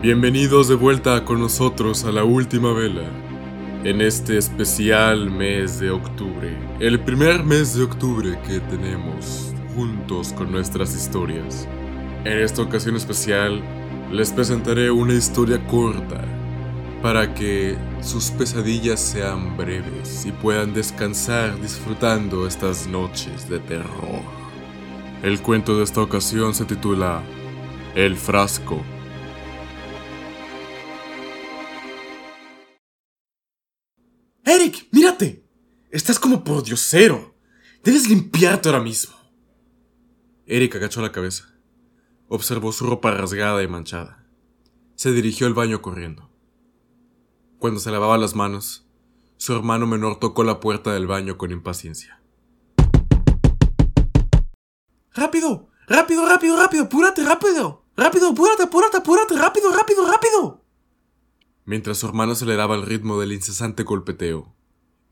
Bienvenidos 0.00 0.68
de 0.68 0.76
vuelta 0.76 1.24
con 1.24 1.40
nosotros 1.40 2.04
a 2.04 2.12
la 2.12 2.22
última 2.22 2.72
vela. 2.72 3.02
En 3.82 4.00
este 4.00 4.38
especial 4.38 5.28
mes 5.28 5.80
de 5.80 5.90
octubre. 5.90 6.56
El 6.78 7.00
primer 7.00 7.42
mes 7.42 7.74
de 7.74 7.82
octubre 7.82 8.38
que 8.46 8.60
tenemos 8.60 9.52
juntos 9.74 10.32
con 10.32 10.52
nuestras 10.52 10.94
historias. 10.94 11.66
En 12.24 12.38
esta 12.38 12.62
ocasión 12.62 12.94
especial 12.94 13.60
les 14.12 14.30
presentaré 14.30 14.88
una 14.92 15.14
historia 15.14 15.58
corta 15.66 16.24
para 17.02 17.34
que 17.34 17.76
sus 18.00 18.30
pesadillas 18.30 19.00
sean 19.00 19.56
breves 19.56 20.24
y 20.26 20.30
puedan 20.30 20.74
descansar 20.74 21.60
disfrutando 21.60 22.46
estas 22.46 22.86
noches 22.86 23.48
de 23.48 23.58
terror. 23.58 24.22
El 25.24 25.42
cuento 25.42 25.76
de 25.76 25.82
esta 25.82 26.00
ocasión 26.00 26.54
se 26.54 26.66
titula 26.66 27.20
El 27.96 28.16
frasco. 28.16 28.80
Eric, 34.48 34.88
mírate. 34.92 35.44
Estás 35.90 36.18
como 36.18 36.42
por 36.42 36.62
diosero. 36.62 37.34
Debes 37.84 38.08
limpiarte 38.08 38.70
ahora 38.70 38.80
mismo. 38.80 39.14
Eric 40.46 40.74
agachó 40.76 41.02
la 41.02 41.12
cabeza. 41.12 41.54
Observó 42.28 42.72
su 42.72 42.86
ropa 42.86 43.10
rasgada 43.10 43.62
y 43.62 43.68
manchada. 43.68 44.24
Se 44.94 45.12
dirigió 45.12 45.46
al 45.46 45.52
baño 45.52 45.82
corriendo. 45.82 46.30
Cuando 47.58 47.78
se 47.78 47.90
lavaba 47.90 48.16
las 48.16 48.34
manos, 48.34 48.86
su 49.36 49.52
hermano 49.54 49.86
menor 49.86 50.18
tocó 50.18 50.44
la 50.44 50.60
puerta 50.60 50.94
del 50.94 51.06
baño 51.06 51.36
con 51.36 51.50
impaciencia. 51.50 52.22
¡Rápido! 55.12 55.68
¡Rápido, 55.86 56.26
rápido, 56.26 56.56
rápido! 56.56 56.84
¡Apúrate, 56.84 57.22
rápido! 57.22 57.84
¡Rápido, 57.96 58.28
apúrate, 58.30 58.62
apúrate, 58.62 58.96
apúrate! 58.96 59.36
¡Rápido, 59.36 59.72
rápido, 59.72 60.10
rápido! 60.10 60.67
Mientras 61.68 61.98
su 61.98 62.06
hermano 62.06 62.32
aceleraba 62.32 62.76
el 62.76 62.86
ritmo 62.86 63.20
del 63.20 63.34
incesante 63.34 63.82
golpeteo, 63.82 64.54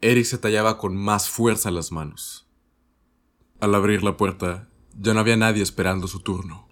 Eric 0.01 0.25
se 0.25 0.39
tallaba 0.39 0.79
con 0.79 0.97
más 0.97 1.29
fuerza 1.29 1.71
las 1.71 1.93
manos. 1.93 2.49
Al 3.61 3.75
abrir 3.75 4.03
la 4.03 4.17
puerta, 4.17 4.71
ya 4.99 5.13
no 5.13 5.21
había 5.21 5.37
nadie 5.37 5.63
esperando 5.63 6.09
su 6.09 6.21
turno. 6.21 6.67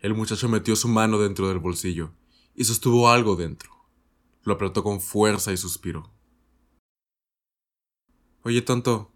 El 0.00 0.14
muchacho 0.14 0.48
metió 0.48 0.74
su 0.74 0.88
mano 0.88 1.20
dentro 1.20 1.46
del 1.46 1.60
bolsillo 1.60 2.12
y 2.56 2.64
sostuvo 2.64 3.08
algo 3.08 3.36
dentro. 3.36 3.70
Lo 4.42 4.54
apretó 4.54 4.82
con 4.82 5.00
fuerza 5.00 5.52
y 5.52 5.56
suspiró. 5.56 6.12
Oye, 8.42 8.62
tonto, 8.62 9.12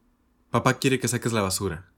papá 0.53 0.75
quiere 0.75 1.01
que 1.01 1.09
saques 1.09 1.33
la 1.33 1.43
basura, 1.43 1.93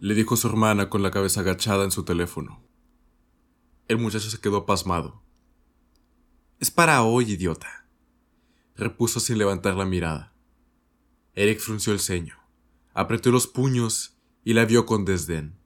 le 0.00 0.14
dijo 0.14 0.36
su 0.36 0.48
hermana 0.48 0.90
con 0.90 1.04
la 1.04 1.12
cabeza 1.12 1.42
agachada 1.42 1.84
en 1.84 1.92
su 1.92 2.02
teléfono. 2.02 2.60
El 3.86 3.98
muchacho 3.98 4.30
se 4.30 4.40
quedó 4.40 4.66
pasmado. 4.66 5.27
Es 6.60 6.72
para 6.72 7.04
hoy, 7.04 7.30
idiota, 7.30 7.86
repuso 8.74 9.20
sin 9.20 9.38
levantar 9.38 9.76
la 9.76 9.84
mirada. 9.84 10.34
Eric 11.34 11.60
frunció 11.60 11.92
el 11.92 12.00
ceño, 12.00 12.36
apretó 12.94 13.30
los 13.30 13.46
puños 13.46 14.18
y 14.42 14.54
la 14.54 14.64
vio 14.64 14.84
con 14.84 15.04
desdén. 15.04 15.56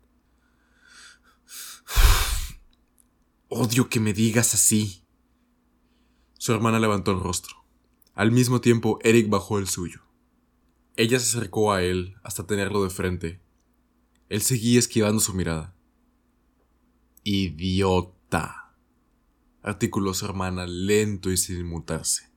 Odio 3.48 3.88
que 3.88 4.00
me 4.00 4.12
digas 4.12 4.52
así. 4.52 5.06
Su 6.36 6.52
hermana 6.52 6.78
levantó 6.78 7.12
el 7.12 7.20
rostro. 7.20 7.64
Al 8.12 8.30
mismo 8.30 8.60
tiempo, 8.60 8.98
Eric 9.02 9.30
bajó 9.30 9.58
el 9.58 9.68
suyo. 9.68 10.02
Ella 10.96 11.18
se 11.20 11.38
acercó 11.38 11.72
a 11.72 11.82
él 11.82 12.16
hasta 12.22 12.46
tenerlo 12.46 12.84
de 12.84 12.90
frente. 12.90 13.40
Él 14.28 14.42
seguía 14.42 14.78
esquivando 14.78 15.20
su 15.20 15.32
mirada. 15.32 15.74
Idiota 17.24 18.61
articuló 19.62 20.14
su 20.14 20.24
hermana 20.24 20.66
lento 20.66 21.30
y 21.30 21.36
sin 21.36 21.60
inmutarse. 21.60 22.30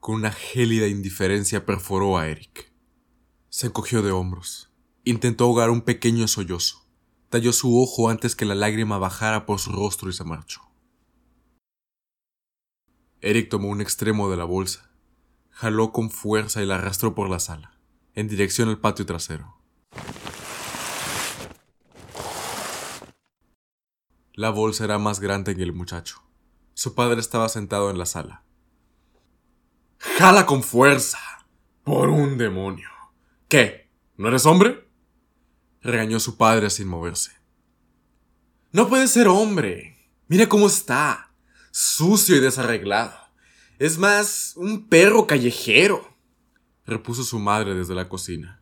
Con 0.00 0.16
una 0.16 0.32
gélida 0.32 0.88
indiferencia 0.88 1.64
perforó 1.64 2.18
a 2.18 2.28
Eric. 2.28 2.72
Se 3.50 3.66
encogió 3.66 4.02
de 4.02 4.10
hombros. 4.10 4.70
Intentó 5.04 5.44
ahogar 5.44 5.70
un 5.70 5.82
pequeño 5.82 6.26
sollozo. 6.28 6.86
Talló 7.28 7.52
su 7.52 7.80
ojo 7.80 8.08
antes 8.08 8.34
que 8.34 8.44
la 8.44 8.54
lágrima 8.54 8.98
bajara 8.98 9.46
por 9.46 9.58
su 9.58 9.72
rostro 9.72 10.10
y 10.10 10.12
se 10.12 10.24
marchó. 10.24 10.60
Eric 13.20 13.48
tomó 13.48 13.68
un 13.68 13.80
extremo 13.80 14.28
de 14.30 14.36
la 14.36 14.44
bolsa, 14.44 14.90
jaló 15.50 15.92
con 15.92 16.10
fuerza 16.10 16.60
y 16.60 16.66
la 16.66 16.74
arrastró 16.74 17.14
por 17.14 17.30
la 17.30 17.38
sala, 17.38 17.78
en 18.14 18.26
dirección 18.26 18.68
al 18.68 18.80
patio 18.80 19.06
trasero. 19.06 19.56
La 24.34 24.50
bolsa 24.50 24.84
era 24.84 24.98
más 24.98 25.20
grande 25.20 25.54
que 25.54 25.62
el 25.62 25.72
muchacho. 25.72 26.22
Su 26.82 26.96
padre 26.96 27.20
estaba 27.20 27.48
sentado 27.48 27.90
en 27.90 27.98
la 27.98 28.06
sala. 28.06 28.42
¡Jala 29.98 30.46
con 30.46 30.64
fuerza! 30.64 31.20
Por 31.84 32.08
un 32.08 32.36
demonio. 32.36 32.88
¿Qué? 33.46 33.88
¿No 34.16 34.26
eres 34.26 34.46
hombre? 34.46 34.90
regañó 35.80 36.18
su 36.18 36.36
padre 36.36 36.70
sin 36.70 36.88
moverse. 36.88 37.30
No 38.72 38.88
puede 38.88 39.06
ser 39.06 39.28
hombre. 39.28 39.96
Mira 40.26 40.48
cómo 40.48 40.66
está. 40.66 41.32
Sucio 41.70 42.34
y 42.34 42.40
desarreglado. 42.40 43.16
Es 43.78 43.96
más, 43.96 44.54
un 44.56 44.88
perro 44.88 45.28
callejero. 45.28 46.16
repuso 46.84 47.22
su 47.22 47.38
madre 47.38 47.76
desde 47.76 47.94
la 47.94 48.08
cocina. 48.08 48.60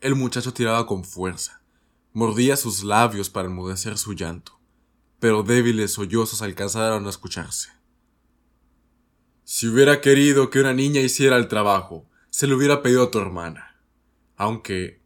El 0.00 0.14
muchacho 0.14 0.54
tiraba 0.54 0.86
con 0.86 1.02
fuerza. 1.02 1.64
Mordía 2.12 2.56
sus 2.56 2.84
labios 2.84 3.28
para 3.28 3.48
enmudecer 3.48 3.98
su 3.98 4.12
llanto 4.12 4.61
pero 5.22 5.44
débiles 5.44 5.92
sollozos 5.92 6.42
alcanzaron 6.42 7.06
a 7.06 7.08
escucharse. 7.08 7.68
Si 9.44 9.68
hubiera 9.68 10.00
querido 10.00 10.50
que 10.50 10.58
una 10.58 10.74
niña 10.74 11.00
hiciera 11.00 11.36
el 11.36 11.46
trabajo, 11.46 12.10
se 12.30 12.48
lo 12.48 12.56
hubiera 12.56 12.82
pedido 12.82 13.04
a 13.04 13.10
tu 13.12 13.20
hermana. 13.20 13.80
Aunque 14.34 15.00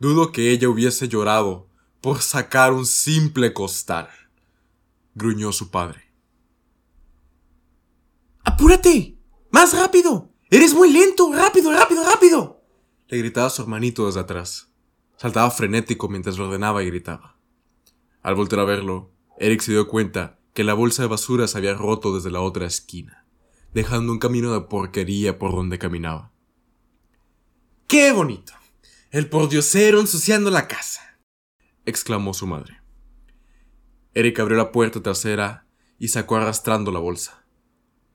dudo 0.00 0.32
que 0.32 0.50
ella 0.50 0.68
hubiese 0.68 1.06
llorado 1.06 1.68
por 2.00 2.20
sacar 2.20 2.72
un 2.72 2.84
simple 2.84 3.52
costal, 3.52 4.08
gruñó 5.14 5.52
su 5.52 5.70
padre. 5.70 6.10
¡Apúrate! 8.42 9.18
¡Más 9.52 9.78
rápido! 9.78 10.32
¡Eres 10.50 10.74
muy 10.74 10.92
lento! 10.92 11.32
¡Rápido, 11.32 11.70
rápido, 11.70 12.02
rápido! 12.02 12.64
Le 13.06 13.18
gritaba 13.18 13.48
su 13.50 13.62
hermanito 13.62 14.06
desde 14.06 14.18
atrás. 14.18 14.72
Saltaba 15.16 15.48
frenético 15.52 16.08
mientras 16.08 16.38
lo 16.38 16.48
ordenaba 16.48 16.82
y 16.82 16.86
gritaba. 16.86 17.36
Al 18.20 18.34
volver 18.34 18.58
a 18.58 18.64
verlo, 18.64 19.12
Eric 19.40 19.62
se 19.62 19.72
dio 19.72 19.88
cuenta 19.88 20.38
que 20.52 20.64
la 20.64 20.74
bolsa 20.74 21.00
de 21.00 21.08
basura 21.08 21.48
se 21.48 21.56
había 21.56 21.72
roto 21.72 22.14
desde 22.14 22.30
la 22.30 22.42
otra 22.42 22.66
esquina, 22.66 23.24
dejando 23.72 24.12
un 24.12 24.18
camino 24.18 24.52
de 24.52 24.60
porquería 24.60 25.38
por 25.38 25.52
donde 25.52 25.78
caminaba. 25.78 26.30
¡Qué 27.86 28.12
bonito! 28.12 28.52
El 29.10 29.30
pordiosero 29.30 29.98
ensuciando 29.98 30.50
la 30.50 30.68
casa, 30.68 31.18
exclamó 31.86 32.34
su 32.34 32.46
madre. 32.46 32.82
Eric 34.12 34.38
abrió 34.40 34.58
la 34.58 34.72
puerta 34.72 35.02
trasera 35.02 35.66
y 35.98 36.08
sacó 36.08 36.36
arrastrando 36.36 36.92
la 36.92 37.00
bolsa. 37.00 37.46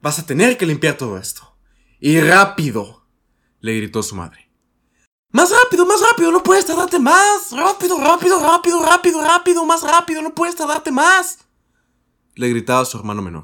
Vas 0.01 0.19
a 0.19 0.27
tener 0.27 0.59
que 0.59 0.67
limpiar 0.67 0.95
todo 0.95 1.17
esto. 1.17 1.57
Y 1.99 2.21
rápido, 2.21 3.07
le 3.61 3.75
gritó 3.75 4.03
su 4.03 4.15
madre. 4.15 4.44
Más 5.35 5.51
rápido, 5.51 5.85
más 5.85 5.99
rápido, 5.99 6.31
no 6.31 6.41
puedes 6.41 6.65
tardarte 6.65 6.97
más. 6.97 7.51
Rápido, 7.51 7.99
rápido, 7.99 8.39
rápido, 8.39 8.81
rápido, 8.81 9.21
rápido, 9.21 9.65
más 9.65 9.83
rápido, 9.83 10.21
no 10.21 10.33
puedes 10.33 10.55
tardarte 10.55 10.93
más. 10.93 11.39
Le 12.35 12.47
gritaba 12.47 12.79
a 12.79 12.85
su 12.85 12.97
hermano 12.97 13.21
menor. 13.21 13.43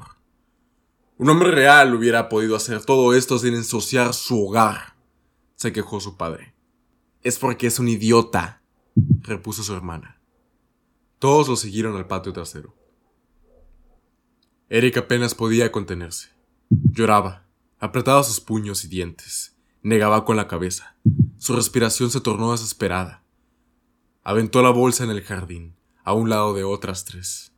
Un 1.18 1.28
hombre 1.28 1.50
real 1.50 1.94
hubiera 1.94 2.30
podido 2.30 2.56
hacer 2.56 2.82
todo 2.82 3.12
esto 3.12 3.38
sin 3.38 3.52
ensuciar 3.52 4.14
su 4.14 4.42
hogar, 4.42 4.94
se 5.54 5.70
quejó 5.70 6.00
su 6.00 6.16
padre. 6.16 6.54
Es 7.20 7.38
porque 7.38 7.66
es 7.66 7.78
un 7.78 7.88
idiota, 7.88 8.62
repuso 9.20 9.62
su 9.62 9.74
hermana. 9.74 10.18
Todos 11.18 11.46
lo 11.46 11.56
siguieron 11.56 11.94
al 11.96 12.06
patio 12.06 12.32
trasero. 12.32 12.74
Eric 14.70 14.96
apenas 14.96 15.34
podía 15.34 15.70
contenerse. 15.70 16.30
Lloraba, 16.70 17.44
apretaba 17.78 18.22
sus 18.22 18.40
puños 18.40 18.82
y 18.82 18.88
dientes, 18.88 19.54
negaba 19.82 20.24
con 20.24 20.38
la 20.38 20.48
cabeza, 20.48 20.96
su 21.42 21.56
respiración 21.56 22.08
se 22.08 22.20
tornó 22.20 22.52
desesperada. 22.52 23.24
Aventó 24.22 24.62
la 24.62 24.70
bolsa 24.70 25.02
en 25.02 25.10
el 25.10 25.22
jardín, 25.22 25.74
a 26.04 26.12
un 26.12 26.30
lado 26.30 26.54
de 26.54 26.62
otras 26.62 27.04
tres. 27.04 27.50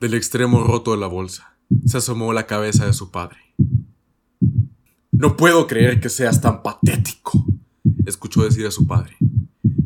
Del 0.00 0.14
extremo 0.14 0.64
roto 0.64 0.90
de 0.90 0.96
la 0.96 1.06
bolsa, 1.06 1.56
se 1.86 1.98
asomó 1.98 2.32
la 2.32 2.48
cabeza 2.48 2.84
de 2.84 2.92
su 2.92 3.12
padre. 3.12 3.38
No 5.12 5.36
puedo 5.36 5.68
creer 5.68 6.00
que 6.00 6.08
seas 6.08 6.40
tan 6.40 6.64
patético, 6.64 7.46
escuchó 8.06 8.42
decir 8.42 8.66
a 8.66 8.72
su 8.72 8.88
padre, 8.88 9.18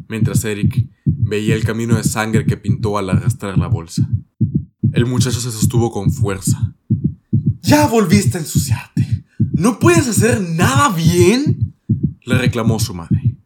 mientras 0.09 0.43
Eric 0.47 0.89
veía 1.05 1.55
el 1.57 1.65
camino 1.65 1.95
de 1.95 2.05
sangre 2.05 2.47
que 2.47 2.57
pintó 2.57 2.97
al 2.97 3.11
arrastrar 3.11 3.59
la 3.59 3.67
bolsa. 3.67 4.09
El 4.95 5.05
muchacho 5.05 5.41
se 5.41 5.53
sostuvo 5.53 5.91
con 5.91 6.11
fuerza. 6.11 6.75
Ya 7.61 7.87
volviste 7.87 8.39
a 8.39 8.41
ensuciarte. 8.41 9.27
¿No 9.53 9.79
puedes 9.79 10.09
hacer 10.09 10.41
nada 10.41 10.89
bien? 10.89 11.68
Le 12.29 12.37
reclamó 12.37 12.79
su 12.79 12.95
madre. 12.95 13.37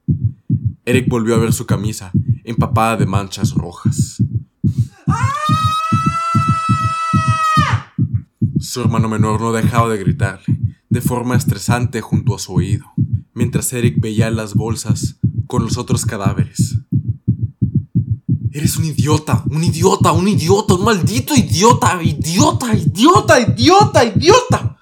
Eric 0.85 1.09
volvió 1.09 1.37
a 1.37 1.39
ver 1.39 1.53
su 1.53 1.67
camisa, 1.67 2.11
empapada 2.45 2.97
de 2.97 3.07
manchas 3.07 3.55
rojas. 3.55 4.21
Su 8.59 8.81
hermano 8.81 9.09
menor 9.09 9.41
no 9.41 9.53
dejaba 9.53 9.89
de 9.89 9.99
gritarle, 9.99 10.59
de 10.89 11.01
forma 11.01 11.37
estresante 11.37 12.01
junto 12.01 12.35
a 12.35 12.39
su 12.39 12.55
oído, 12.55 12.87
mientras 13.35 13.73
Eric 13.73 14.01
veía 14.01 14.31
las 14.31 14.55
bolsas 14.55 15.21
con 15.47 15.63
los 15.63 15.79
otros 15.79 16.05
cadáveres. 16.05 16.79
Eres 18.51 18.77
un 18.77 18.85
idiota, 18.85 19.45
un 19.49 19.63
idiota, 19.63 20.13
un 20.13 20.27
idiota, 20.27 20.75
un 20.75 20.85
maldito 20.85 21.35
idiota, 21.35 22.03
idiota, 22.03 22.75
idiota, 22.75 23.41
idiota, 23.41 24.05
idiota. 24.05 24.79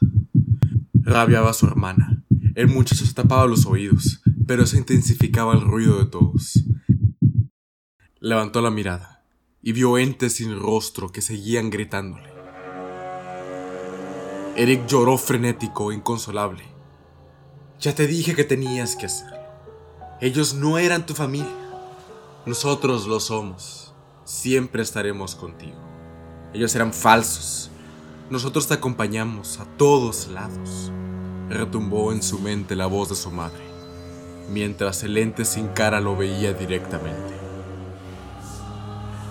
Rabiaba 0.95 1.53
su 1.53 1.67
hermana. 1.67 2.10
El 2.61 2.69
muchacho 2.69 3.07
se 3.07 3.15
tapaba 3.15 3.47
los 3.47 3.65
oídos, 3.65 4.21
pero 4.47 4.67
se 4.67 4.77
intensificaba 4.77 5.55
el 5.55 5.63
ruido 5.63 5.97
de 5.99 6.05
todos. 6.05 6.63
Levantó 8.19 8.61
la 8.61 8.71
mirada 8.71 9.25
y 9.63 9.73
vio 9.73 9.97
entes 9.97 10.35
sin 10.35 10.61
rostro 10.61 11.11
que 11.11 11.23
seguían 11.23 11.71
gritándole. 11.71 12.29
Eric 14.57 14.87
lloró 14.87 15.17
frenético, 15.17 15.91
inconsolable. 15.91 16.63
Ya 17.81 17.95
te 17.95 18.07
dije 18.07 18.35
que 18.35 18.45
tenías 18.45 18.95
que 18.95 19.07
hacerlo. 19.07 19.39
Ellos 20.21 20.53
no 20.53 20.77
eran 20.77 21.07
tu 21.07 21.15
familia. 21.15 21.57
Nosotros 22.45 23.07
lo 23.07 23.21
somos. 23.21 23.95
Siempre 24.27 24.83
estaremos 24.83 25.35
contigo. 25.35 25.81
Ellos 26.53 26.75
eran 26.75 26.93
falsos. 26.93 27.71
Nosotros 28.29 28.69
te 28.69 28.75
acompañamos 28.75 29.61
a 29.61 29.65
todos 29.79 30.29
lados. 30.29 30.93
Retumbó 31.51 32.13
en 32.13 32.23
su 32.23 32.39
mente 32.39 32.77
la 32.77 32.87
voz 32.87 33.09
de 33.09 33.17
su 33.17 33.31
madre, 33.31 33.65
mientras 34.49 35.03
el 35.03 35.19
ente 35.19 35.45
sin 35.45 35.67
cara 35.67 36.01
lo 36.01 36.17
veía 36.17 36.53
directamente. 36.53 37.35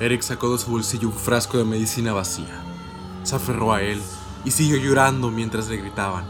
Eric 0.01 0.21
sacó 0.21 0.51
de 0.51 0.57
su 0.57 0.69
bolsillo 0.69 1.07
un 1.07 1.13
frasco 1.13 1.57
de 1.57 1.63
medicina 1.63 2.11
vacía. 2.11 2.61
Se 3.23 3.35
aferró 3.35 3.73
a 3.73 3.81
él 3.81 4.01
y 4.43 4.51
siguió 4.51 4.75
llorando 4.77 5.31
mientras 5.31 5.69
le 5.69 5.77
gritaban. 5.77 6.25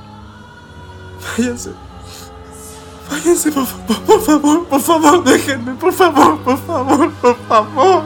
Váyanse. 1.38 1.72
Váyanse, 3.10 3.52
por, 3.52 3.68
por 4.06 4.22
favor, 4.22 4.66
por 4.68 4.82
favor, 4.82 5.24
déjenme, 5.24 5.74
por 5.74 5.92
favor, 5.92 6.40
por 6.42 6.58
favor, 6.60 7.12
por 7.14 7.38
favor. 7.48 7.99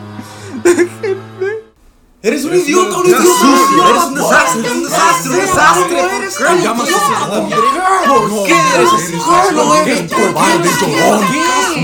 Eres 2.25 2.45
un 2.45 2.55
idiota, 2.55 2.99
un 2.99 3.05
idiota, 3.05 3.25
eres 3.89 4.03
un 4.05 4.15
desastre, 4.15 4.71
un 4.71 4.83
desastre, 4.85 5.29
un 5.29 5.39
desastre. 5.41 6.03
¿Por 6.37 6.47
qué 6.47 6.63
llamas 6.63 6.89
¿Por 8.07 8.43
qué 8.45 8.55
eres 8.75 8.93
así? 8.95 9.13
¿Cómo 9.17 9.75
eres? 9.75 10.09
cobarde 10.09 10.69
llorón? 10.79 11.25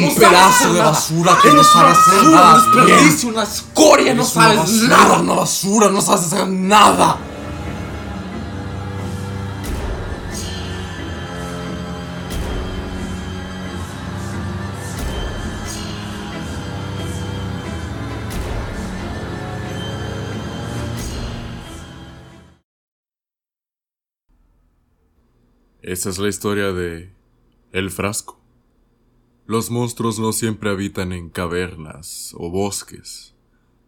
Un 0.02 0.16
pedazo 0.16 0.74
de 0.74 0.82
basura 0.82 1.38
que 1.44 1.52
no 1.52 1.62
sabe 1.62 1.92
hacer 1.92 2.24
nada. 2.24 2.56
Un 2.56 2.86
desperdicio, 2.86 3.30
una 3.30 3.44
escoria, 3.44 4.14
no 4.14 4.24
sabes 4.24 4.72
nada. 4.84 5.20
Una 5.20 5.34
basura, 5.34 5.90
no 5.90 6.00
sabes 6.00 6.28
hacer 6.28 6.48
nada. 6.48 7.18
Esa 25.90 26.12
es 26.12 26.20
la 26.20 26.28
historia 26.28 26.72
de 26.72 27.12
El 27.72 27.90
frasco. 27.90 28.40
Los 29.48 29.72
monstruos 29.72 30.20
no 30.20 30.34
siempre 30.34 30.70
habitan 30.70 31.12
en 31.12 31.32
cavernas 31.32 32.36
o 32.38 32.52
bosques. 32.52 33.34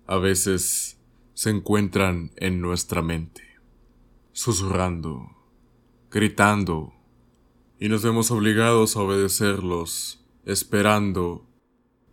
A 0.07 0.17
veces 0.17 0.97
se 1.35 1.51
encuentran 1.51 2.31
en 2.37 2.59
nuestra 2.59 3.03
mente, 3.03 3.43
susurrando, 4.31 5.29
gritando, 6.09 6.91
y 7.79 7.87
nos 7.87 8.01
vemos 8.01 8.31
obligados 8.31 8.97
a 8.97 9.01
obedecerlos, 9.01 10.25
esperando 10.43 11.47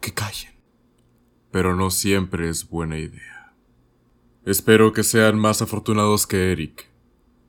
que 0.02 0.12
callen. 0.12 0.52
Pero 1.50 1.74
no 1.74 1.90
siempre 1.90 2.50
es 2.50 2.68
buena 2.68 2.98
idea. 2.98 3.54
Espero 4.44 4.92
que 4.92 5.02
sean 5.02 5.38
más 5.38 5.62
afortunados 5.62 6.26
que 6.26 6.52
Eric 6.52 6.88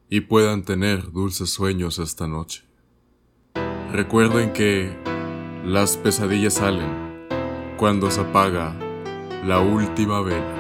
y 0.10 0.22
puedan 0.22 0.64
tener 0.64 1.12
dulces 1.12 1.52
sueños 1.52 2.00
esta 2.00 2.28
noche. 2.28 2.64
Recuerden 3.92 4.54
que 4.54 4.92
las 5.64 5.98
pesadillas 5.98 6.56
salen 6.56 7.28
cuando 7.78 8.10
se 8.10 8.22
apaga 8.22 8.76
la 9.46 9.60
última 9.60 10.22
vela. 10.22 10.59